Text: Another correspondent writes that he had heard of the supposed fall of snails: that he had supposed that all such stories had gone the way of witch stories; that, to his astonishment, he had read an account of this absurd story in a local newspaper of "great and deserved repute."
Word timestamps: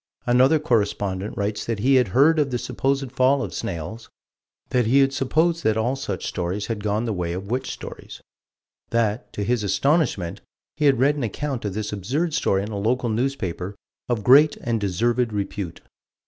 Another 0.25 0.57
correspondent 0.57 1.37
writes 1.37 1.63
that 1.65 1.77
he 1.77 1.93
had 1.93 2.07
heard 2.07 2.39
of 2.39 2.49
the 2.49 2.57
supposed 2.57 3.11
fall 3.11 3.43
of 3.43 3.53
snails: 3.53 4.09
that 4.69 4.87
he 4.87 4.97
had 4.97 5.13
supposed 5.13 5.63
that 5.63 5.77
all 5.77 5.95
such 5.95 6.25
stories 6.25 6.65
had 6.65 6.83
gone 6.83 7.05
the 7.05 7.13
way 7.13 7.33
of 7.33 7.51
witch 7.51 7.69
stories; 7.69 8.19
that, 8.89 9.31
to 9.33 9.43
his 9.43 9.63
astonishment, 9.63 10.41
he 10.75 10.85
had 10.85 10.97
read 10.97 11.17
an 11.17 11.23
account 11.23 11.65
of 11.65 11.75
this 11.75 11.93
absurd 11.93 12.33
story 12.33 12.63
in 12.63 12.69
a 12.71 12.79
local 12.79 13.09
newspaper 13.09 13.75
of 14.09 14.23
"great 14.23 14.57
and 14.57 14.81
deserved 14.81 15.31
repute." 15.31 15.81